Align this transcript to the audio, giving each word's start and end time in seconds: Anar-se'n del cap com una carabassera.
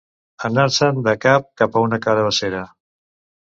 Anar-se'n 0.47 1.03
del 1.09 1.21
cap 1.27 1.47
com 1.61 1.79
una 1.85 2.03
carabassera. 2.09 2.67